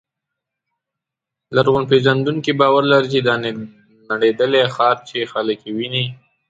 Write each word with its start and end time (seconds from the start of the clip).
لرغونپېژندونکي 1.55 2.51
باور 2.59 2.83
لري 2.91 3.07
چې 3.13 3.19
دا 3.27 3.35
نړېدلی 4.11 4.61
ښار 4.75 4.97
چې 5.09 5.29
خلک 5.31 5.59
یې 5.65 5.71
ویني. 5.77 6.05